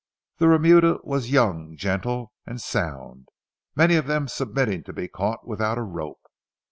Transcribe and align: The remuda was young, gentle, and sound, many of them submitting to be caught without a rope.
The 0.39 0.47
remuda 0.47 0.97
was 1.03 1.29
young, 1.29 1.77
gentle, 1.77 2.33
and 2.47 2.59
sound, 2.59 3.27
many 3.75 3.97
of 3.97 4.07
them 4.07 4.27
submitting 4.27 4.81
to 4.85 4.93
be 4.93 5.07
caught 5.07 5.47
without 5.47 5.77
a 5.77 5.83
rope. 5.83 6.23